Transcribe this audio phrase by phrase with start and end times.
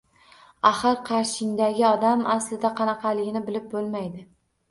[0.69, 4.27] Axir qarshingdagi odam aslida qanaqaligini bilib boʻlmaydi